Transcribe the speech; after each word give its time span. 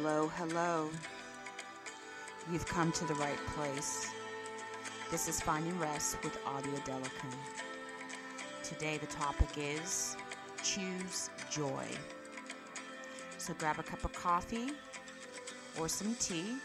Hello, 0.00 0.28
hello. 0.36 0.90
You've 2.52 2.66
come 2.66 2.92
to 2.92 3.04
the 3.06 3.14
right 3.14 3.38
place. 3.56 4.06
This 5.10 5.28
is 5.28 5.40
Finding 5.40 5.76
Rest 5.80 6.22
with 6.22 6.38
Audio 6.46 6.72
Delican. 6.84 7.34
Today, 8.62 8.98
the 8.98 9.06
topic 9.06 9.48
is 9.56 10.16
Choose 10.62 11.30
Joy. 11.50 11.84
So, 13.38 13.54
grab 13.54 13.80
a 13.80 13.82
cup 13.82 14.04
of 14.04 14.12
coffee 14.12 14.70
or 15.80 15.88
some 15.88 16.14
tea 16.20 16.58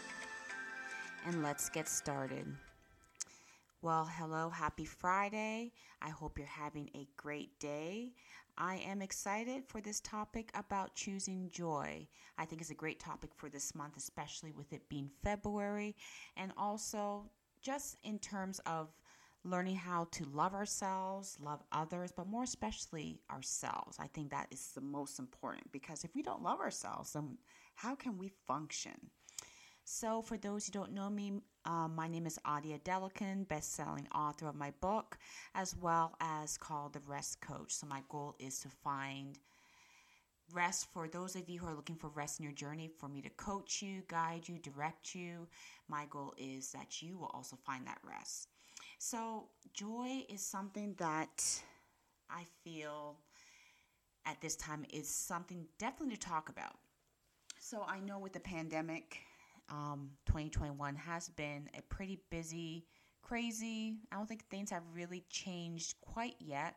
and 1.26 1.42
let's 1.42 1.68
get 1.68 1.88
started. 1.88 2.46
Well, 3.84 4.08
hello, 4.16 4.48
happy 4.48 4.86
Friday. 4.86 5.70
I 6.00 6.08
hope 6.08 6.38
you're 6.38 6.46
having 6.46 6.88
a 6.94 7.06
great 7.18 7.60
day. 7.60 8.14
I 8.56 8.76
am 8.76 9.02
excited 9.02 9.64
for 9.66 9.82
this 9.82 10.00
topic 10.00 10.50
about 10.54 10.94
choosing 10.94 11.50
joy. 11.50 12.08
I 12.38 12.46
think 12.46 12.62
it's 12.62 12.70
a 12.70 12.74
great 12.74 12.98
topic 12.98 13.28
for 13.36 13.50
this 13.50 13.74
month, 13.74 13.98
especially 13.98 14.52
with 14.52 14.72
it 14.72 14.88
being 14.88 15.10
February, 15.22 15.96
and 16.34 16.50
also 16.56 17.30
just 17.60 17.98
in 18.04 18.18
terms 18.20 18.58
of 18.60 18.88
learning 19.44 19.76
how 19.76 20.08
to 20.12 20.24
love 20.32 20.54
ourselves, 20.54 21.36
love 21.38 21.62
others, 21.70 22.10
but 22.10 22.26
more 22.26 22.44
especially 22.44 23.20
ourselves. 23.30 23.98
I 24.00 24.06
think 24.06 24.30
that 24.30 24.46
is 24.50 24.68
the 24.74 24.80
most 24.80 25.18
important 25.18 25.70
because 25.72 26.04
if 26.04 26.14
we 26.14 26.22
don't 26.22 26.42
love 26.42 26.60
ourselves, 26.60 27.12
then 27.12 27.36
how 27.74 27.94
can 27.94 28.16
we 28.16 28.32
function? 28.46 29.10
So, 29.84 30.22
for 30.22 30.38
those 30.38 30.64
who 30.64 30.72
don't 30.72 30.94
know 30.94 31.10
me, 31.10 31.42
um, 31.64 31.94
my 31.94 32.08
name 32.08 32.26
is 32.26 32.38
Adia 32.44 32.78
Delican, 32.78 33.48
best-selling 33.48 34.06
author 34.14 34.48
of 34.48 34.54
my 34.54 34.72
book, 34.80 35.16
as 35.54 35.74
well 35.80 36.14
as 36.20 36.58
called 36.58 36.92
the 36.92 37.00
Rest 37.06 37.40
Coach. 37.40 37.72
So, 37.72 37.86
my 37.86 38.02
goal 38.08 38.34
is 38.38 38.60
to 38.60 38.68
find 38.68 39.38
rest 40.52 40.88
for 40.92 41.08
those 41.08 41.36
of 41.36 41.48
you 41.48 41.58
who 41.58 41.66
are 41.66 41.74
looking 41.74 41.96
for 41.96 42.08
rest 42.08 42.38
in 42.38 42.44
your 42.44 42.52
journey, 42.52 42.90
for 42.98 43.08
me 43.08 43.22
to 43.22 43.30
coach 43.30 43.82
you, 43.82 44.02
guide 44.08 44.46
you, 44.46 44.58
direct 44.58 45.14
you. 45.14 45.48
My 45.88 46.04
goal 46.10 46.34
is 46.36 46.72
that 46.72 47.00
you 47.02 47.18
will 47.18 47.30
also 47.34 47.56
find 47.64 47.86
that 47.86 47.98
rest. 48.02 48.48
So, 48.98 49.48
joy 49.72 50.24
is 50.28 50.44
something 50.44 50.94
that 50.98 51.42
I 52.30 52.44
feel 52.62 53.16
at 54.26 54.40
this 54.40 54.56
time 54.56 54.84
is 54.92 55.08
something 55.08 55.66
definitely 55.78 56.16
to 56.16 56.20
talk 56.20 56.48
about. 56.48 56.76
So, 57.58 57.84
I 57.88 58.00
know 58.00 58.18
with 58.18 58.32
the 58.34 58.40
pandemic, 58.40 59.18
um, 59.68 60.10
2021 60.26 60.94
has 60.96 61.28
been 61.30 61.68
a 61.76 61.82
pretty 61.82 62.20
busy, 62.30 62.86
crazy. 63.22 63.96
I 64.12 64.16
don't 64.16 64.28
think 64.28 64.48
things 64.48 64.70
have 64.70 64.82
really 64.92 65.24
changed 65.30 65.94
quite 66.00 66.36
yet, 66.38 66.76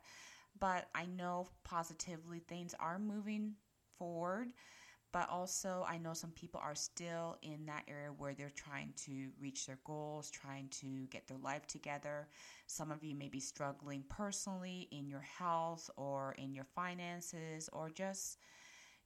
but 0.59 0.88
I 0.95 1.05
know 1.05 1.47
positively 1.63 2.39
things 2.39 2.73
are 2.79 2.99
moving 2.99 3.53
forward. 3.97 4.49
But 5.13 5.29
also, 5.29 5.85
I 5.88 5.97
know 5.97 6.13
some 6.13 6.31
people 6.31 6.59
are 6.61 6.75
still 6.75 7.38
in 7.41 7.66
that 7.66 7.83
area 7.88 8.09
where 8.17 8.33
they're 8.33 8.52
trying 8.53 8.94
to 9.05 9.29
reach 9.39 9.66
their 9.66 9.79
goals, 9.85 10.29
trying 10.29 10.67
to 10.81 11.07
get 11.07 11.27
their 11.27 11.38
life 11.38 11.66
together. 11.66 12.27
Some 12.67 12.91
of 12.91 13.03
you 13.03 13.16
may 13.16 13.29
be 13.29 13.39
struggling 13.39 14.03
personally 14.09 14.89
in 14.91 15.07
your 15.07 15.22
health 15.22 15.89
or 15.95 16.35
in 16.38 16.53
your 16.53 16.66
finances 16.75 17.69
or 17.72 17.89
just 17.89 18.38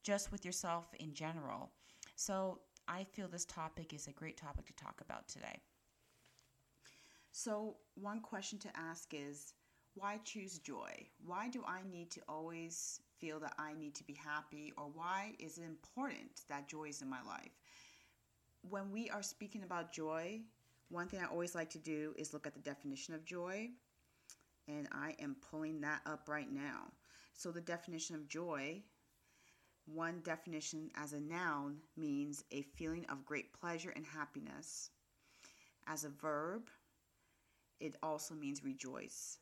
just 0.03 0.31
with 0.31 0.43
yourself 0.43 0.87
in 0.99 1.13
general. 1.13 1.71
So, 2.15 2.59
I 2.91 3.05
feel 3.05 3.29
this 3.29 3.45
topic 3.45 3.93
is 3.93 4.07
a 4.07 4.11
great 4.11 4.35
topic 4.35 4.65
to 4.65 4.73
talk 4.73 4.99
about 4.99 5.29
today. 5.29 5.61
So, 7.31 7.77
one 7.95 8.19
question 8.19 8.59
to 8.59 8.77
ask 8.77 9.13
is 9.13 9.53
why 9.93 10.19
choose 10.25 10.59
joy? 10.59 11.07
Why 11.25 11.47
do 11.47 11.63
I 11.65 11.83
need 11.89 12.11
to 12.11 12.21
always 12.27 12.99
feel 13.17 13.39
that 13.39 13.53
I 13.57 13.73
need 13.75 13.95
to 13.95 14.03
be 14.03 14.13
happy, 14.13 14.73
or 14.77 14.91
why 14.93 15.35
is 15.39 15.57
it 15.57 15.63
important 15.63 16.41
that 16.49 16.67
joy 16.67 16.89
is 16.89 17.01
in 17.01 17.09
my 17.09 17.21
life? 17.25 17.51
When 18.69 18.91
we 18.91 19.09
are 19.09 19.23
speaking 19.23 19.63
about 19.63 19.93
joy, 19.93 20.41
one 20.89 21.07
thing 21.07 21.21
I 21.21 21.31
always 21.31 21.55
like 21.55 21.69
to 21.69 21.79
do 21.79 22.13
is 22.17 22.33
look 22.33 22.45
at 22.45 22.53
the 22.53 22.59
definition 22.59 23.13
of 23.13 23.23
joy, 23.23 23.69
and 24.67 24.89
I 24.91 25.15
am 25.19 25.37
pulling 25.49 25.79
that 25.81 26.01
up 26.05 26.27
right 26.27 26.51
now. 26.51 26.91
So, 27.33 27.51
the 27.51 27.61
definition 27.61 28.17
of 28.17 28.27
joy 28.27 28.83
one 29.85 30.21
definition 30.23 30.89
as 30.95 31.13
a 31.13 31.19
noun 31.19 31.77
means 31.97 32.43
a 32.51 32.61
feeling 32.61 33.05
of 33.09 33.25
great 33.25 33.53
pleasure 33.53 33.91
and 33.95 34.05
happiness. 34.05 34.89
As 35.87 36.03
a 36.03 36.09
verb, 36.09 36.69
it 37.79 37.95
also 38.03 38.35
means 38.35 38.63
rejoice. 38.63 39.39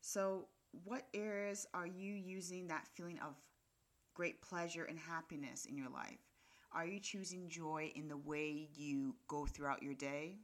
So, 0.00 0.48
what 0.84 1.06
areas 1.14 1.66
are 1.74 1.86
you 1.86 2.14
using 2.14 2.66
that 2.68 2.86
feeling 2.86 3.18
of 3.20 3.34
great 4.14 4.42
pleasure 4.42 4.84
and 4.84 4.98
happiness 4.98 5.66
in 5.66 5.76
your 5.76 5.88
life? 5.90 6.18
Are 6.72 6.86
you 6.86 7.00
choosing 7.00 7.48
joy 7.48 7.92
in 7.94 8.08
the 8.08 8.16
way 8.16 8.68
you 8.74 9.14
go 9.28 9.46
throughout 9.46 9.82
your 9.82 9.94
day? 9.94 10.36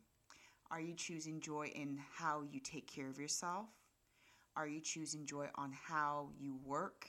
Are 0.71 0.81
you 0.81 0.95
choosing 0.95 1.41
joy 1.41 1.71
in 1.75 2.01
how 2.15 2.43
you 2.51 2.61
take 2.61 2.87
care 2.87 3.09
of 3.09 3.19
yourself? 3.19 3.67
Are 4.57 4.67
you 4.67 4.81
choosing 4.81 5.27
joy 5.27 5.49
on 5.57 5.73
how 5.73 6.29
you 6.39 6.59
work 6.65 7.09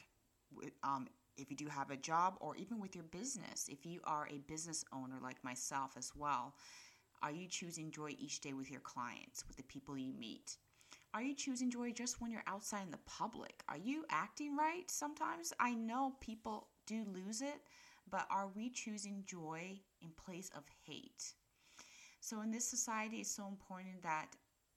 um, 0.84 1.08
if 1.38 1.50
you 1.50 1.58
do 1.58 1.68
have 1.68 1.92
a 1.92 1.98
job 1.98 2.36
or 2.40 2.56
even 2.56 2.80
with 2.80 2.96
your 2.96 3.06
business, 3.06 3.68
if 3.70 3.86
you 3.86 4.00
are 4.04 4.28
a 4.30 4.40
business 4.48 4.86
owner 4.94 5.16
like 5.22 5.44
myself 5.44 5.94
as 5.98 6.12
well, 6.16 6.54
are 7.22 7.32
you 7.32 7.48
choosing 7.48 7.92
joy 7.92 8.16
each 8.20 8.42
day 8.42 8.54
with 8.54 8.70
your 8.70 8.82
clients, 8.82 9.48
with 9.48 9.58
the 9.58 9.64
people 9.64 9.98
you 9.98 10.14
meet? 10.14 10.58
Are 11.14 11.22
you 11.22 11.36
choosing 11.36 11.70
joy 11.70 11.92
just 11.92 12.22
when 12.22 12.32
you're 12.32 12.44
outside 12.48 12.84
in 12.84 12.92
the 12.92 12.98
public? 13.06 13.64
Are 13.70 13.78
you 13.78 14.04
acting 14.10 14.58
right 14.58 14.90
sometimes? 14.90 15.54
I 15.60 15.74
know 15.76 16.16
people 16.20 16.68
do 16.88 17.06
lose 17.06 17.42
it, 17.42 17.62
but 18.10 18.26
are 18.30 18.50
we 18.56 18.70
choosing 18.70 19.24
joy 19.26 19.80
in 20.02 20.10
place 20.18 20.50
of 20.56 20.64
hate? 20.86 21.34
So, 22.20 22.42
in 22.42 22.52
this 22.52 22.68
society, 22.68 23.18
it's 23.18 23.36
so 23.36 23.48
important 23.48 24.02
that 24.02 24.28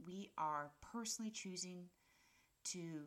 we 0.05 0.31
are 0.37 0.71
personally 0.83 1.31
choosing 1.31 1.87
to 2.73 3.05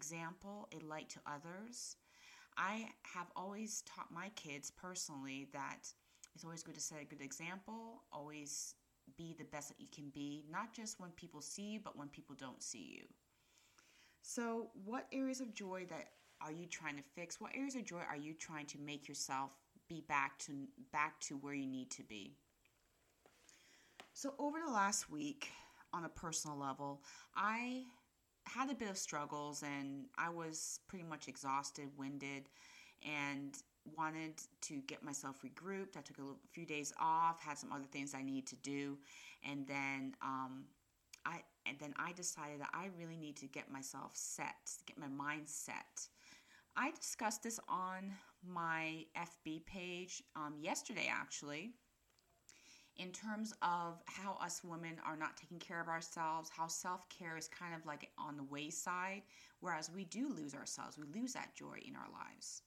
example, 0.00 0.66
a 0.72 0.82
light 0.86 1.10
to 1.10 1.20
others. 1.26 1.96
I 2.56 2.86
have 3.02 3.26
always 3.36 3.82
taught 3.82 4.10
my 4.10 4.30
kids 4.34 4.70
personally 4.70 5.48
that 5.52 5.92
it's 6.34 6.44
always 6.44 6.62
good 6.62 6.74
to 6.74 6.80
set 6.80 7.02
a 7.02 7.04
good 7.04 7.20
example, 7.20 8.04
always 8.10 8.74
be 9.18 9.34
the 9.38 9.44
best 9.44 9.68
that 9.68 9.78
you 9.78 9.88
can 9.94 10.08
be, 10.08 10.44
not 10.50 10.72
just 10.72 11.00
when 11.00 11.10
people 11.10 11.42
see 11.42 11.72
you, 11.72 11.80
but 11.84 11.98
when 11.98 12.08
people 12.08 12.34
don't 12.38 12.62
see 12.62 12.96
you. 12.96 13.04
So, 14.22 14.70
what 14.86 15.06
areas 15.12 15.42
of 15.42 15.54
joy 15.54 15.86
that 15.90 16.08
are 16.40 16.52
you 16.52 16.66
trying 16.66 16.96
to 16.96 17.02
fix? 17.14 17.40
What 17.40 17.52
areas 17.54 17.74
of 17.74 17.84
joy 17.84 18.00
are 18.08 18.16
you 18.16 18.32
trying 18.32 18.66
to 18.66 18.78
make 18.78 19.06
yourself 19.06 19.50
be 19.86 20.02
back 20.08 20.38
to 20.40 20.52
back 20.92 21.20
to 21.20 21.34
where 21.34 21.54
you 21.54 21.66
need 21.66 21.90
to 21.92 22.02
be? 22.04 22.36
So, 24.14 24.34
over 24.38 24.58
the 24.64 24.72
last 24.72 25.10
week, 25.10 25.48
on 25.92 26.04
a 26.04 26.08
personal 26.08 26.56
level, 26.56 27.02
I 27.36 27.84
had 28.46 28.70
a 28.70 28.74
bit 28.74 28.90
of 28.90 28.98
struggles 28.98 29.62
and 29.62 30.06
I 30.18 30.30
was 30.30 30.80
pretty 30.88 31.04
much 31.04 31.28
exhausted, 31.28 31.88
winded, 31.96 32.48
and 33.04 33.56
wanted 33.96 34.34
to 34.62 34.82
get 34.86 35.02
myself 35.02 35.40
regrouped. 35.44 35.96
I 35.96 36.00
took 36.00 36.18
a 36.18 36.22
few 36.52 36.66
days 36.66 36.92
off, 37.00 37.40
had 37.40 37.58
some 37.58 37.72
other 37.72 37.86
things 37.90 38.14
I 38.14 38.22
need 38.22 38.46
to 38.48 38.56
do, 38.56 38.98
and 39.48 39.66
then 39.66 40.14
um, 40.22 40.64
I 41.24 41.42
and 41.66 41.78
then 41.78 41.94
I 41.96 42.12
decided 42.12 42.60
that 42.60 42.70
I 42.72 42.88
really 42.98 43.16
need 43.16 43.36
to 43.36 43.46
get 43.46 43.70
myself 43.70 44.12
set, 44.14 44.54
get 44.86 44.98
my 44.98 45.08
mind 45.08 45.48
set. 45.48 46.08
I 46.76 46.90
discussed 46.92 47.42
this 47.42 47.58
on 47.68 48.12
my 48.46 49.04
FB 49.16 49.66
page 49.66 50.22
um, 50.36 50.54
yesterday, 50.60 51.10
actually 51.10 51.72
in 53.00 53.10
terms 53.12 53.54
of 53.62 54.02
how 54.04 54.36
us 54.42 54.60
women 54.62 54.96
are 55.06 55.16
not 55.16 55.36
taking 55.36 55.58
care 55.58 55.80
of 55.80 55.88
ourselves, 55.88 56.50
how 56.54 56.66
self 56.66 57.08
care 57.08 57.36
is 57.36 57.48
kind 57.48 57.74
of 57.74 57.86
like 57.86 58.10
on 58.18 58.36
the 58.36 58.42
wayside, 58.44 59.22
whereas 59.60 59.90
we 59.94 60.04
do 60.04 60.28
lose 60.28 60.54
ourselves, 60.54 60.98
we 60.98 61.06
lose 61.18 61.32
that 61.32 61.54
joy 61.54 61.78
in 61.86 61.96
our 61.96 62.08
lives. 62.12 62.62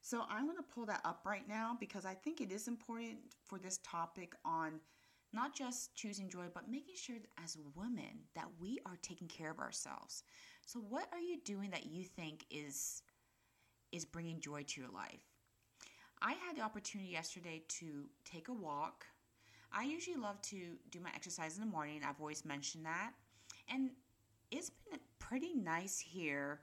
So 0.00 0.24
I'm 0.30 0.44
going 0.44 0.56
to 0.56 0.62
pull 0.62 0.86
that 0.86 1.00
up 1.04 1.22
right 1.26 1.46
now 1.48 1.76
because 1.78 2.06
I 2.06 2.14
think 2.14 2.40
it 2.40 2.52
is 2.52 2.68
important 2.68 3.18
for 3.44 3.58
this 3.58 3.80
topic 3.82 4.34
on 4.44 4.80
not 5.32 5.54
just 5.54 5.94
choosing 5.94 6.30
joy, 6.30 6.44
but 6.54 6.70
making 6.70 6.94
sure 6.96 7.16
that 7.16 7.44
as 7.44 7.58
women 7.74 8.20
that 8.34 8.46
we 8.60 8.78
are 8.86 8.96
taking 9.02 9.28
care 9.28 9.50
of 9.50 9.58
ourselves. 9.58 10.22
So 10.64 10.78
what 10.78 11.08
are 11.12 11.20
you 11.20 11.38
doing 11.44 11.70
that 11.70 11.86
you 11.86 12.04
think 12.04 12.46
is 12.50 13.02
is 13.90 14.04
bringing 14.04 14.38
joy 14.38 14.62
to 14.68 14.80
your 14.80 14.90
life? 14.90 15.26
I 16.22 16.32
had 16.32 16.56
the 16.56 16.62
opportunity 16.62 17.10
yesterday 17.10 17.62
to 17.68 18.08
take 18.24 18.48
a 18.48 18.52
walk 18.52 19.04
I 19.72 19.84
usually 19.84 20.16
love 20.16 20.40
to 20.42 20.56
do 20.90 21.00
my 21.00 21.10
exercise 21.14 21.56
in 21.56 21.64
the 21.64 21.70
morning. 21.70 22.00
I've 22.06 22.20
always 22.20 22.44
mentioned 22.44 22.86
that. 22.86 23.12
And 23.72 23.90
it's 24.50 24.70
been 24.90 24.98
pretty 25.18 25.54
nice 25.54 25.98
here 25.98 26.60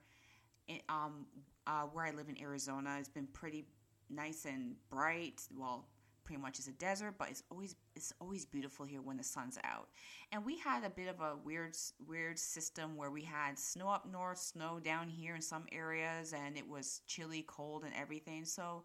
in, 0.68 0.80
um, 0.90 1.26
uh, 1.68 1.84
where 1.84 2.06
I 2.06 2.12
live 2.12 2.30
in 2.30 2.42
Arizona. 2.42 2.98
It's 3.00 3.10
been 3.10 3.28
pretty 3.28 3.66
nice 4.10 4.46
and 4.46 4.76
bright. 4.90 5.42
Well, 5.56 5.88
pretty 6.26 6.42
much 6.42 6.58
it's 6.58 6.68
a 6.68 6.72
desert, 6.72 7.16
but 7.18 7.30
it's 7.30 7.44
always 7.52 7.76
it's 7.96 8.12
always 8.20 8.46
beautiful 8.46 8.86
here 8.86 9.02
when 9.02 9.16
the 9.16 9.24
sun's 9.24 9.58
out. 9.64 9.88
And 10.32 10.44
we 10.44 10.58
had 10.58 10.84
a 10.84 10.90
bit 10.90 11.08
of 11.08 11.22
a 11.22 11.38
weird 11.44 11.78
weird 12.06 12.38
system 12.40 12.98
where 12.98 13.12
we 13.12 13.22
had 13.22 13.58
snow 13.58 13.90
up 13.90 14.12
north, 14.12 14.40
snow 14.40 14.80
down 14.84 15.08
here 15.08 15.36
in 15.36 15.42
some 15.42 15.66
areas, 15.72 16.34
and 16.34 16.58
it 16.58 16.68
was 16.68 17.02
chilly, 17.08 17.46
cold, 17.48 17.84
and 17.84 17.94
everything. 17.94 18.44
So 18.44 18.84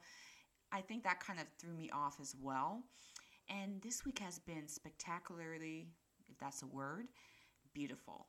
I 0.70 0.82
think 0.82 1.02
that 1.04 1.18
kind 1.20 1.40
of 1.40 1.46
threw 1.58 1.72
me 1.72 1.90
off 1.90 2.18
as 2.20 2.36
well. 2.40 2.82
And 3.50 3.82
this 3.82 4.04
week 4.04 4.20
has 4.20 4.38
been 4.38 4.68
spectacularly, 4.68 5.88
if 6.30 6.38
that's 6.38 6.62
a 6.62 6.66
word, 6.66 7.06
beautiful. 7.74 8.26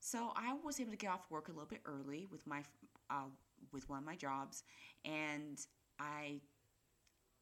So 0.00 0.32
I 0.36 0.54
was 0.64 0.78
able 0.78 0.92
to 0.92 0.96
get 0.96 1.10
off 1.10 1.30
work 1.30 1.48
a 1.48 1.52
little 1.52 1.66
bit 1.66 1.80
early 1.84 2.26
with 2.30 2.46
my 2.46 2.62
uh, 3.10 3.30
with 3.72 3.88
one 3.88 3.98
of 3.98 4.04
my 4.04 4.14
jobs, 4.14 4.62
and 5.04 5.58
I 5.98 6.40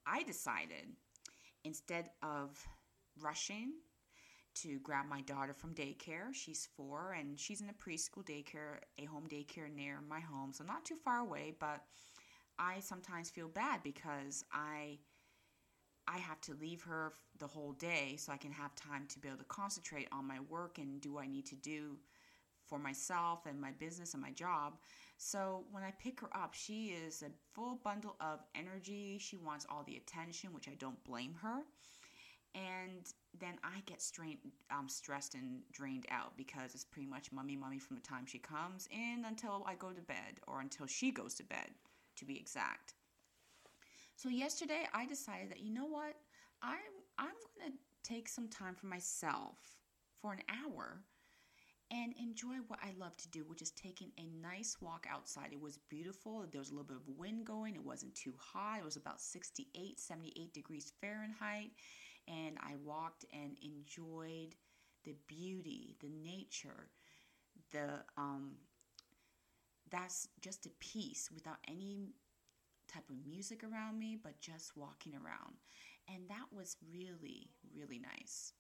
I 0.07 0.23
decided 0.23 0.95
instead 1.65 2.11
of 2.23 2.65
rushing 3.21 3.73
to 4.55 4.79
grab 4.79 5.07
my 5.07 5.21
daughter 5.23 5.53
from 5.53 5.75
daycare. 5.75 6.33
She's 6.33 6.69
four 6.77 7.13
and 7.19 7.39
she's 7.39 7.61
in 7.61 7.69
a 7.69 7.73
preschool 7.75 8.25
daycare, 8.25 8.79
a 8.99 9.05
home 9.05 9.27
daycare 9.29 9.75
near 9.75 9.99
my 10.09 10.21
home, 10.21 10.53
so 10.53 10.65
not 10.65 10.85
too 10.85 10.97
far 10.97 11.19
away. 11.19 11.55
But 11.59 11.83
I 12.59 12.81
sometimes 12.81 13.29
feel 13.29 13.49
bad 13.49 13.83
because 13.83 14.45
I 14.53 14.99
I 16.09 16.19
have 16.19 16.41
to 16.43 16.55
leave 16.55 16.83
her 16.83 17.13
the 17.39 17.47
whole 17.47 17.73
day 17.73 18.17
so 18.17 18.33
I 18.33 18.37
can 18.37 18.53
have 18.53 18.75
time 18.75 19.07
to 19.09 19.19
be 19.19 19.29
able 19.29 19.39
to 19.39 19.45
concentrate 19.45 20.09
on 20.13 20.27
my 20.27 20.41
work 20.49 20.79
and 20.79 21.01
do 21.01 21.15
what 21.15 21.25
I 21.25 21.27
need 21.27 21.47
to 21.47 21.57
do 21.57 21.97
for 22.67 22.79
myself 22.79 23.47
and 23.47 23.61
my 23.61 23.71
business 23.73 24.15
and 24.15 24.23
my 24.23 24.31
job. 24.31 24.75
So 25.19 25.65
when 25.71 25.83
I 25.83 25.93
pick 25.99 26.21
her 26.21 26.29
up, 26.35 26.55
she 26.55 26.89
is 26.89 27.23
a 27.23 27.31
full 27.55 27.81
bundle 27.83 28.17
of 28.21 28.41
energy. 28.55 29.19
She 29.21 29.37
wants 29.37 29.67
all 29.71 29.85
the 29.87 29.97
attention, 29.97 30.53
which 30.53 30.69
I 30.69 30.75
don't 30.79 31.03
blame 31.05 31.35
her. 31.43 31.63
And 32.55 33.13
then 33.39 33.59
I 33.63 33.83
get 33.85 34.01
strained, 34.01 34.39
um, 34.71 34.89
stressed 34.89 35.35
and 35.35 35.61
drained 35.73 36.07
out 36.11 36.37
because 36.37 36.75
it's 36.75 36.85
pretty 36.85 37.09
much 37.09 37.31
mummy, 37.31 37.57
mummy 37.57 37.79
from 37.79 37.97
the 37.97 38.03
time 38.03 38.25
she 38.27 38.39
comes 38.39 38.89
in 38.91 39.25
until 39.27 39.63
I 39.67 39.75
go 39.75 39.91
to 39.91 40.01
bed 40.01 40.41
or 40.47 40.61
until 40.61 40.87
she 40.87 41.11
goes 41.11 41.35
to 41.35 41.45
bed, 41.45 41.71
to 42.17 42.25
be 42.25 42.39
exact. 42.39 42.95
So 44.17 44.31
yesterday 44.31 44.89
I 44.95 45.07
decided 45.07 45.51
that 45.51 45.61
you 45.61 45.73
know 45.73 45.85
what? 45.85 46.15
I'm 46.63 46.79
I'm 47.19 47.35
going 47.59 47.73
to 47.73 47.79
take 48.03 48.29
some 48.29 48.49
time 48.49 48.75
for 48.75 48.87
myself 48.87 49.59
for 50.23 50.33
an 50.33 50.41
hour 50.49 51.03
and 51.91 52.15
enjoy 52.19 52.57
what 52.67 52.79
I 52.83 52.93
love 52.99 53.17
to 53.19 53.29
do, 53.29 53.45
which 53.47 53.63
is 53.63 53.71
taking 53.73 54.11
a 54.19 54.27
nice 54.43 54.79
walk 54.81 55.07
outside. 55.09 55.51
It 55.53 55.61
was 55.61 55.79
beautiful. 55.91 56.45
There 56.51 56.59
was 56.59 56.71
a 56.71 56.73
little 56.73 56.87
bit 56.87 56.97
of 56.97 57.07
wind 57.17 57.45
going. 57.47 57.77
It 57.77 57.85
wasn't 57.85 58.15
too 58.15 58.33
hot. 58.39 58.81
It 58.81 58.85
was 58.85 58.97
about 58.97 59.21
68, 59.21 60.01
78 60.01 60.53
degrees 60.53 60.93
Fahrenheit. 61.01 61.71
And 62.27 62.57
I 62.61 62.75
walked 62.83 63.27
and 63.33 63.57
enjoyed 63.63 64.57
the 65.05 65.15
beauty, 65.29 65.95
the 66.01 66.09
nature, 66.09 66.89
the 67.71 68.03
um 68.17 68.57
that's 69.91 70.29
just 70.41 70.67
a 70.67 70.71
peace 70.81 71.31
without 71.33 71.59
any 71.69 72.15
type 72.87 73.09
of 73.11 73.17
music 73.27 73.63
around 73.65 73.99
me, 73.99 74.17
but 74.23 74.41
just 74.41 74.77
walking 74.77 75.15
around. 75.15 75.57
And 76.09 76.29
that 76.29 76.47
was 76.53 76.77
really, 76.93 77.51
really 77.75 77.99
nice. 77.99 78.53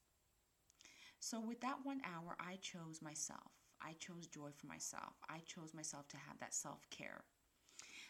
So, 1.20 1.40
with 1.40 1.60
that 1.60 1.78
one 1.84 2.00
hour, 2.04 2.36
I 2.38 2.56
chose 2.60 3.00
myself. 3.02 3.52
I 3.82 3.92
chose 3.98 4.26
joy 4.26 4.50
for 4.56 4.66
myself. 4.66 5.14
I 5.28 5.40
chose 5.46 5.74
myself 5.74 6.08
to 6.08 6.16
have 6.16 6.38
that 6.40 6.54
self 6.54 6.88
care. 6.90 7.24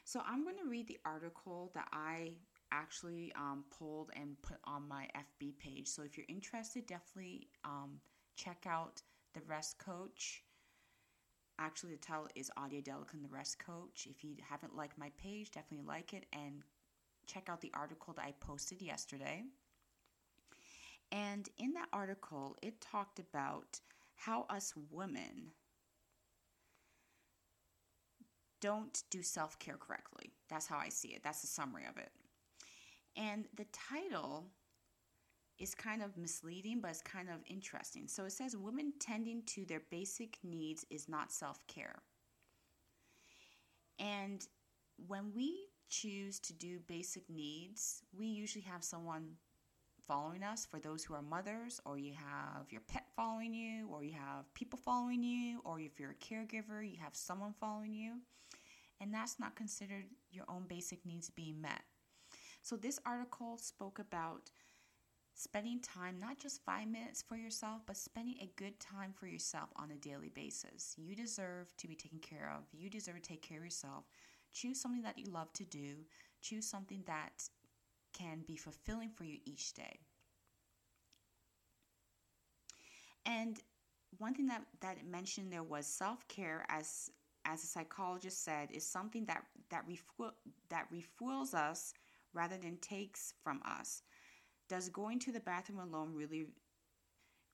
So, 0.04 0.22
I'm 0.26 0.44
going 0.44 0.58
to 0.62 0.68
read 0.68 0.88
the 0.88 0.98
article 1.04 1.70
that 1.74 1.88
I 1.92 2.32
actually 2.72 3.32
um, 3.36 3.64
pulled 3.70 4.10
and 4.16 4.40
put 4.42 4.58
on 4.64 4.88
my 4.88 5.08
FB 5.16 5.58
page. 5.58 5.88
So, 5.88 6.02
if 6.02 6.16
you're 6.16 6.26
interested, 6.28 6.86
definitely 6.86 7.48
um, 7.64 8.00
check 8.36 8.66
out 8.66 9.02
the 9.34 9.40
Rest 9.46 9.78
Coach. 9.78 10.42
Actually, 11.58 11.92
the 11.92 12.00
title 12.00 12.28
is 12.34 12.50
Audio 12.56 12.80
Delican, 12.80 13.22
the 13.22 13.34
Rest 13.34 13.58
Coach. 13.58 14.06
If 14.10 14.22
you 14.22 14.36
haven't 14.48 14.76
liked 14.76 14.98
my 14.98 15.10
page, 15.16 15.50
definitely 15.50 15.86
like 15.86 16.12
it 16.12 16.26
and 16.32 16.62
check 17.26 17.48
out 17.48 17.60
the 17.60 17.72
article 17.74 18.12
that 18.14 18.24
I 18.24 18.34
posted 18.40 18.82
yesterday. 18.82 19.44
And 21.10 21.48
in 21.56 21.72
that 21.74 21.88
article, 21.92 22.56
it 22.62 22.80
talked 22.80 23.18
about 23.18 23.80
how 24.16 24.46
us 24.50 24.74
women 24.90 25.52
don't 28.60 29.02
do 29.10 29.22
self 29.22 29.58
care 29.58 29.76
correctly. 29.76 30.32
That's 30.48 30.66
how 30.66 30.78
I 30.78 30.88
see 30.88 31.08
it. 31.08 31.22
That's 31.22 31.40
the 31.40 31.46
summary 31.46 31.84
of 31.88 31.96
it. 31.96 32.10
And 33.16 33.46
the 33.56 33.66
title 33.72 34.46
is 35.58 35.74
kind 35.74 36.02
of 36.02 36.16
misleading, 36.16 36.80
but 36.80 36.90
it's 36.90 37.02
kind 37.02 37.28
of 37.28 37.36
interesting. 37.48 38.08
So 38.08 38.24
it 38.24 38.32
says 38.32 38.56
women 38.56 38.92
tending 39.00 39.42
to 39.46 39.64
their 39.64 39.82
basic 39.90 40.38
needs 40.42 40.84
is 40.90 41.08
not 41.08 41.32
self 41.32 41.66
care. 41.66 42.02
And 43.98 44.46
when 45.06 45.32
we 45.34 45.68
choose 45.88 46.38
to 46.40 46.52
do 46.52 46.78
basic 46.86 47.28
needs, 47.30 48.02
we 48.16 48.26
usually 48.26 48.64
have 48.64 48.84
someone 48.84 49.36
following 50.06 50.42
us 50.42 50.64
for 50.64 50.78
those 50.78 51.04
who 51.04 51.14
are 51.14 51.22
mothers, 51.22 51.80
or 51.84 51.98
you 51.98 52.12
have 52.12 52.70
your 52.70 52.82
pet 52.82 53.06
following 53.16 53.52
you, 53.54 53.88
or 53.88 54.04
you 54.04 54.12
have 54.12 54.52
people 54.54 54.78
following 54.78 55.22
you, 55.22 55.60
or 55.64 55.80
if 55.80 55.98
you're 55.98 56.10
a 56.10 56.14
caregiver, 56.14 56.88
you 56.88 56.98
have 57.02 57.14
someone 57.14 57.54
following 57.58 57.92
you. 57.92 58.14
And 59.00 59.12
that's 59.12 59.38
not 59.38 59.56
considered 59.56 60.04
your 60.30 60.44
own 60.48 60.64
basic 60.68 61.04
needs 61.04 61.28
being 61.30 61.60
met. 61.60 61.82
So, 62.62 62.76
this 62.76 62.98
article 63.04 63.58
spoke 63.58 63.98
about 63.98 64.50
spending 65.36 65.80
time, 65.80 66.18
not 66.18 66.38
just 66.38 66.64
five 66.64 66.88
minutes 66.88 67.22
for 67.22 67.36
yourself, 67.36 67.82
but 67.86 67.96
spending 67.96 68.36
a 68.40 68.50
good 68.56 68.80
time 68.80 69.12
for 69.12 69.26
yourself 69.26 69.68
on 69.76 69.90
a 69.90 69.96
daily 69.96 70.30
basis. 70.30 70.94
You 70.96 71.14
deserve 71.14 71.76
to 71.76 71.86
be 71.86 71.94
taken 71.94 72.18
care 72.18 72.52
of, 72.56 72.64
you 72.72 72.88
deserve 72.90 73.16
to 73.16 73.20
take 73.20 73.42
care 73.42 73.58
of 73.58 73.64
yourself. 73.64 74.04
Choose 74.52 74.80
something 74.80 75.02
that 75.02 75.18
you 75.18 75.30
love 75.30 75.52
to 75.52 75.64
do, 75.64 75.96
choose 76.40 76.66
something 76.66 77.02
that 77.06 77.44
can 78.14 78.42
be 78.46 78.56
fulfilling 78.56 79.10
for 79.10 79.24
you 79.24 79.36
each 79.44 79.74
day. 79.74 79.98
And 83.26 83.60
one 84.16 84.34
thing 84.34 84.46
that, 84.46 84.62
that 84.80 84.96
it 84.96 85.06
mentioned 85.06 85.52
there 85.52 85.62
was 85.62 85.86
self-care 85.86 86.64
as 86.70 87.10
as 87.48 87.62
a 87.62 87.66
psychologist 87.66 88.42
said 88.42 88.70
is 88.72 88.84
something 88.84 89.24
that 89.26 89.44
that 89.70 89.84
refuel, 89.86 90.32
that 90.68 90.86
refuels 90.90 91.54
us 91.54 91.94
rather 92.32 92.56
than 92.56 92.76
takes 92.78 93.34
from 93.42 93.60
us. 93.64 94.02
Does 94.68 94.88
going 94.88 95.18
to 95.20 95.32
the 95.32 95.40
bathroom 95.40 95.78
alone 95.78 96.12
really 96.14 96.46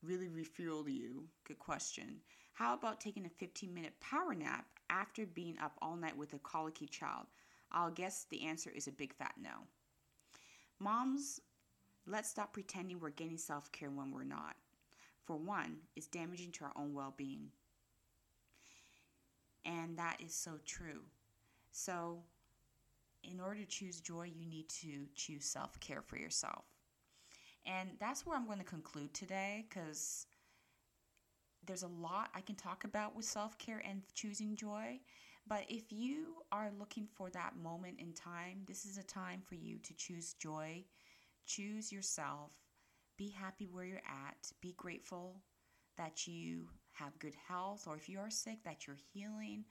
really 0.03 0.27
refuel 0.27 0.87
you? 0.87 1.23
Good 1.47 1.59
question. 1.59 2.17
How 2.53 2.73
about 2.73 2.99
taking 2.99 3.25
a 3.25 3.29
15 3.29 3.73
minute 3.73 3.93
power 3.99 4.35
nap 4.35 4.65
after 4.89 5.25
being 5.25 5.57
up 5.61 5.73
all 5.81 5.95
night 5.95 6.17
with 6.17 6.33
a 6.33 6.39
colicky 6.39 6.87
child? 6.87 7.25
I'll 7.71 7.91
guess 7.91 8.25
the 8.29 8.43
answer 8.43 8.69
is 8.69 8.87
a 8.87 8.91
big 8.91 9.13
fat 9.13 9.33
no. 9.41 9.49
Moms, 10.79 11.39
let's 12.05 12.29
stop 12.29 12.53
pretending 12.53 12.99
we're 12.99 13.09
getting 13.09 13.37
self 13.37 13.71
care 13.71 13.89
when 13.89 14.11
we're 14.11 14.23
not. 14.23 14.55
For 15.25 15.37
one, 15.37 15.77
it's 15.95 16.07
damaging 16.07 16.51
to 16.53 16.65
our 16.65 16.73
own 16.75 16.93
well 16.93 17.13
being. 17.15 17.49
And 19.65 19.97
that 19.97 20.17
is 20.23 20.35
so 20.35 20.59
true. 20.65 21.01
So, 21.71 22.19
in 23.23 23.39
order 23.39 23.61
to 23.61 23.65
choose 23.65 24.01
joy, 24.01 24.29
you 24.35 24.45
need 24.45 24.67
to 24.81 25.05
choose 25.15 25.45
self 25.45 25.79
care 25.79 26.01
for 26.01 26.17
yourself. 26.17 26.65
And 27.65 27.89
that's 27.99 28.25
where 28.25 28.35
I'm 28.35 28.45
going 28.45 28.59
to 28.59 28.63
conclude 28.63 29.13
today 29.13 29.65
because 29.69 30.27
there's 31.65 31.83
a 31.83 31.87
lot 31.87 32.29
I 32.35 32.41
can 32.41 32.55
talk 32.55 32.83
about 32.83 33.15
with 33.15 33.25
self 33.25 33.57
care 33.57 33.81
and 33.87 34.01
choosing 34.13 34.55
joy. 34.55 34.99
But 35.47 35.65
if 35.67 35.91
you 35.91 36.37
are 36.51 36.71
looking 36.77 37.07
for 37.13 37.29
that 37.31 37.57
moment 37.61 37.99
in 37.99 38.13
time, 38.13 38.63
this 38.65 38.85
is 38.85 38.97
a 38.97 39.03
time 39.03 39.41
for 39.45 39.55
you 39.55 39.77
to 39.79 39.93
choose 39.93 40.33
joy, 40.33 40.85
choose 41.45 41.91
yourself, 41.91 42.53
be 43.17 43.29
happy 43.29 43.67
where 43.69 43.83
you're 43.83 43.97
at, 43.97 44.51
be 44.61 44.73
grateful 44.77 45.41
that 45.97 46.27
you 46.27 46.67
have 46.91 47.19
good 47.19 47.35
health, 47.47 47.87
or 47.87 47.95
if 47.95 48.07
you 48.07 48.19
are 48.19 48.29
sick, 48.29 48.63
that 48.63 48.87
you're 48.87 48.97
healing, 49.13 49.65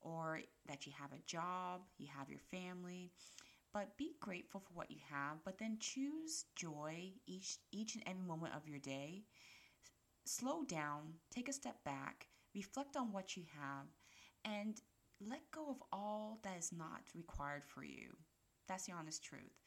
or 0.00 0.40
that 0.66 0.86
you 0.86 0.92
have 0.98 1.12
a 1.12 1.22
job, 1.26 1.82
you 1.98 2.08
have 2.16 2.30
your 2.30 2.40
family. 2.50 3.12
But 3.72 3.96
be 3.96 4.16
grateful 4.20 4.60
for 4.60 4.72
what 4.74 4.90
you 4.90 4.98
have, 5.10 5.44
but 5.44 5.58
then 5.58 5.78
choose 5.78 6.44
joy 6.56 7.12
each 7.26 7.58
each 7.70 7.94
and 7.94 8.02
every 8.06 8.22
moment 8.22 8.54
of 8.54 8.66
your 8.66 8.80
day. 8.80 9.24
Slow 10.24 10.64
down, 10.64 11.14
take 11.30 11.48
a 11.48 11.52
step 11.52 11.82
back, 11.84 12.26
reflect 12.54 12.96
on 12.96 13.12
what 13.12 13.36
you 13.36 13.44
have, 13.60 13.86
and 14.44 14.80
let 15.20 15.50
go 15.52 15.68
of 15.70 15.82
all 15.92 16.40
that 16.42 16.58
is 16.58 16.72
not 16.72 17.02
required 17.14 17.62
for 17.66 17.84
you. 17.84 18.16
That's 18.66 18.86
the 18.86 18.92
honest 18.92 19.22
truth. 19.22 19.60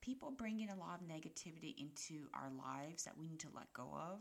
People 0.00 0.30
bring 0.30 0.60
in 0.60 0.70
a 0.70 0.76
lot 0.76 1.00
of 1.00 1.06
negativity 1.06 1.74
into 1.78 2.28
our 2.34 2.50
lives 2.50 3.04
that 3.04 3.16
we 3.16 3.28
need 3.28 3.40
to 3.40 3.48
let 3.54 3.72
go 3.72 3.88
of. 3.94 4.20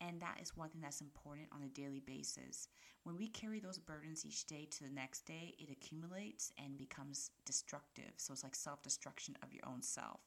And 0.00 0.20
that 0.20 0.38
is 0.40 0.56
one 0.56 0.68
thing 0.70 0.80
that's 0.82 1.00
important 1.00 1.48
on 1.52 1.62
a 1.62 1.68
daily 1.68 2.00
basis. 2.00 2.68
When 3.02 3.16
we 3.16 3.28
carry 3.28 3.58
those 3.60 3.78
burdens 3.78 4.24
each 4.24 4.46
day 4.46 4.66
to 4.70 4.84
the 4.84 4.90
next 4.90 5.22
day, 5.26 5.54
it 5.58 5.70
accumulates 5.70 6.52
and 6.58 6.76
becomes 6.78 7.30
destructive. 7.44 8.12
So 8.16 8.32
it's 8.32 8.44
like 8.44 8.54
self 8.54 8.82
destruction 8.82 9.36
of 9.42 9.52
your 9.52 9.66
own 9.66 9.82
self. 9.82 10.20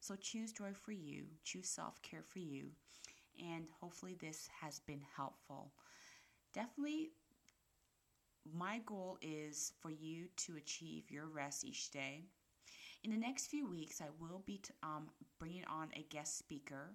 So 0.00 0.16
choose 0.16 0.52
joy 0.52 0.72
for 0.74 0.92
you, 0.92 1.24
choose 1.44 1.68
self 1.68 2.02
care 2.02 2.22
for 2.22 2.40
you, 2.40 2.70
and 3.40 3.66
hopefully 3.80 4.16
this 4.20 4.48
has 4.60 4.80
been 4.80 5.02
helpful. 5.16 5.72
Definitely 6.54 7.10
my 8.54 8.80
goal 8.86 9.18
is 9.22 9.72
for 9.80 9.90
you 9.90 10.26
to 10.36 10.56
achieve 10.56 11.10
your 11.10 11.26
rest 11.26 11.64
each 11.64 11.90
day. 11.90 12.22
In 13.04 13.10
the 13.10 13.16
next 13.16 13.48
few 13.48 13.68
weeks, 13.68 14.00
I 14.00 14.06
will 14.20 14.42
be 14.46 14.58
t- 14.58 14.74
um, 14.82 15.08
bringing 15.38 15.64
on 15.66 15.88
a 15.94 16.02
guest 16.10 16.38
speaker. 16.38 16.94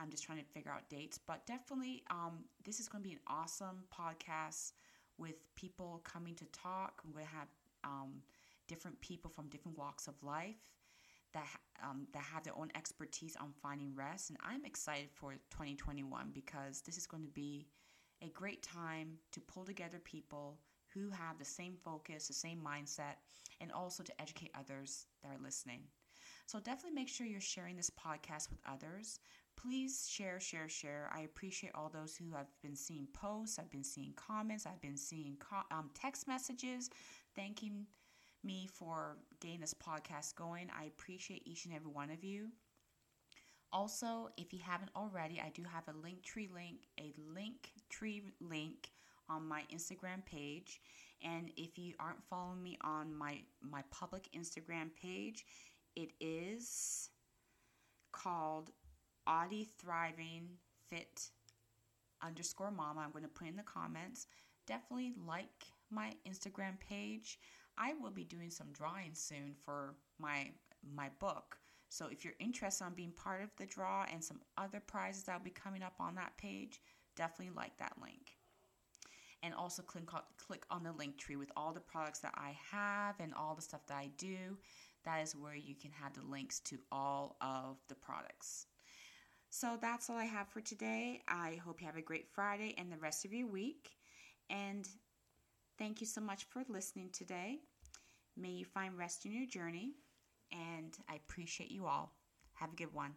I'm 0.00 0.10
just 0.10 0.24
trying 0.24 0.38
to 0.38 0.44
figure 0.44 0.70
out 0.70 0.88
dates, 0.88 1.18
but 1.18 1.46
definitely, 1.46 2.02
um, 2.10 2.44
this 2.64 2.80
is 2.80 2.88
going 2.88 3.02
to 3.02 3.08
be 3.08 3.14
an 3.14 3.20
awesome 3.26 3.84
podcast 3.92 4.72
with 5.18 5.36
people 5.54 6.00
coming 6.04 6.34
to 6.36 6.44
talk. 6.46 7.02
We 7.14 7.22
have 7.22 7.48
um, 7.84 8.22
different 8.68 9.00
people 9.00 9.30
from 9.30 9.48
different 9.48 9.78
walks 9.78 10.08
of 10.08 10.14
life 10.22 10.56
that 11.34 11.46
um, 11.82 12.06
that 12.12 12.22
have 12.22 12.44
their 12.44 12.56
own 12.56 12.70
expertise 12.74 13.36
on 13.40 13.52
finding 13.62 13.94
rest, 13.94 14.30
and 14.30 14.38
I'm 14.44 14.64
excited 14.64 15.08
for 15.12 15.32
2021 15.50 16.30
because 16.32 16.82
this 16.82 16.96
is 16.96 17.06
going 17.06 17.22
to 17.22 17.28
be 17.30 17.66
a 18.22 18.28
great 18.28 18.62
time 18.62 19.18
to 19.32 19.40
pull 19.40 19.64
together 19.64 19.98
people 19.98 20.58
who 20.94 21.10
have 21.10 21.38
the 21.38 21.44
same 21.44 21.74
focus, 21.82 22.28
the 22.28 22.34
same 22.34 22.60
mindset, 22.60 23.16
and 23.60 23.72
also 23.72 24.02
to 24.02 24.20
educate 24.20 24.50
others 24.58 25.06
that 25.22 25.30
are 25.30 25.42
listening. 25.42 25.80
So 26.46 26.58
definitely 26.58 26.94
make 26.94 27.08
sure 27.08 27.26
you're 27.26 27.40
sharing 27.40 27.76
this 27.76 27.90
podcast 27.90 28.50
with 28.50 28.60
others. 28.66 29.18
Please 29.62 30.08
share, 30.10 30.40
share, 30.40 30.68
share. 30.68 31.08
I 31.14 31.20
appreciate 31.20 31.72
all 31.74 31.88
those 31.88 32.16
who 32.16 32.32
have 32.34 32.48
been 32.62 32.74
seeing 32.74 33.06
posts, 33.12 33.58
I've 33.58 33.70
been 33.70 33.84
seeing 33.84 34.12
comments, 34.16 34.66
I've 34.66 34.80
been 34.80 34.96
seeing 34.96 35.36
co- 35.38 35.66
um, 35.70 35.90
text 35.94 36.26
messages 36.26 36.90
thanking 37.36 37.86
me 38.42 38.66
for 38.66 39.18
getting 39.40 39.60
this 39.60 39.74
podcast 39.74 40.34
going. 40.34 40.68
I 40.76 40.86
appreciate 40.86 41.46
each 41.46 41.64
and 41.66 41.74
every 41.74 41.92
one 41.92 42.10
of 42.10 42.24
you. 42.24 42.48
Also, 43.72 44.28
if 44.36 44.52
you 44.52 44.58
haven't 44.62 44.90
already, 44.96 45.40
I 45.40 45.50
do 45.50 45.62
have 45.62 45.86
a 45.88 45.92
Linktree 45.92 46.52
link, 46.52 46.88
a 46.98 47.14
link 47.32 47.70
tree 47.88 48.22
link 48.40 48.90
on 49.28 49.46
my 49.46 49.62
Instagram 49.72 50.24
page. 50.26 50.80
And 51.22 51.52
if 51.56 51.78
you 51.78 51.94
aren't 52.00 52.22
following 52.28 52.62
me 52.62 52.78
on 52.82 53.14
my 53.14 53.42
my 53.62 53.82
public 53.92 54.28
Instagram 54.36 54.90
page, 55.00 55.46
it 55.94 56.10
is 56.20 57.10
called 58.12 58.70
Audie 59.26 59.68
Thriving 59.78 60.48
Fit 60.88 61.30
underscore 62.22 62.70
mama. 62.70 63.00
I'm 63.00 63.12
going 63.12 63.24
to 63.24 63.28
put 63.28 63.48
in 63.48 63.56
the 63.56 63.62
comments. 63.62 64.26
Definitely 64.66 65.14
like 65.26 65.66
my 65.90 66.12
Instagram 66.28 66.78
page. 66.80 67.38
I 67.78 67.94
will 68.00 68.10
be 68.10 68.24
doing 68.24 68.50
some 68.50 68.72
drawings 68.72 69.18
soon 69.18 69.54
for 69.64 69.94
my 70.18 70.50
my 70.94 71.10
book. 71.18 71.58
So 71.88 72.06
if 72.06 72.24
you're 72.24 72.34
interested 72.40 72.84
on 72.84 72.94
being 72.94 73.12
part 73.12 73.42
of 73.42 73.50
the 73.56 73.66
draw 73.66 74.06
and 74.10 74.24
some 74.24 74.40
other 74.56 74.80
prizes 74.80 75.24
that 75.24 75.36
will 75.36 75.44
be 75.44 75.50
coming 75.50 75.82
up 75.82 75.94
on 76.00 76.14
that 76.14 76.36
page, 76.38 76.80
definitely 77.16 77.54
like 77.54 77.76
that 77.78 77.92
link. 78.00 78.38
And 79.42 79.54
also 79.54 79.82
click 79.82 80.14
on, 80.14 80.22
click 80.38 80.64
on 80.70 80.84
the 80.84 80.90
Linktree 80.90 81.36
with 81.36 81.50
all 81.56 81.72
the 81.72 81.80
products 81.80 82.20
that 82.20 82.34
I 82.36 82.56
have 82.70 83.16
and 83.20 83.34
all 83.34 83.54
the 83.54 83.62
stuff 83.62 83.86
that 83.88 83.96
I 83.96 84.10
do. 84.16 84.56
That 85.04 85.22
is 85.22 85.36
where 85.36 85.54
you 85.54 85.74
can 85.74 85.90
have 86.00 86.14
the 86.14 86.22
links 86.22 86.60
to 86.60 86.78
all 86.90 87.36
of 87.40 87.76
the 87.88 87.94
products. 87.94 88.66
So 89.54 89.76
that's 89.78 90.08
all 90.08 90.16
I 90.16 90.24
have 90.24 90.48
for 90.48 90.62
today. 90.62 91.20
I 91.28 91.60
hope 91.62 91.82
you 91.82 91.86
have 91.86 91.98
a 91.98 92.00
great 92.00 92.26
Friday 92.26 92.74
and 92.78 92.90
the 92.90 92.96
rest 92.96 93.26
of 93.26 93.34
your 93.34 93.46
week. 93.46 93.90
And 94.48 94.88
thank 95.78 96.00
you 96.00 96.06
so 96.06 96.22
much 96.22 96.44
for 96.44 96.62
listening 96.70 97.10
today. 97.12 97.58
May 98.34 98.48
you 98.48 98.64
find 98.64 98.96
rest 98.96 99.26
in 99.26 99.32
your 99.34 99.46
journey 99.46 99.92
and 100.52 100.96
I 101.06 101.16
appreciate 101.16 101.70
you 101.70 101.84
all. 101.84 102.14
Have 102.54 102.72
a 102.72 102.76
good 102.76 102.94
one. 102.94 103.12